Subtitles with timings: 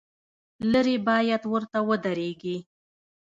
[0.71, 2.57] لرې باید ورته ودرېږې.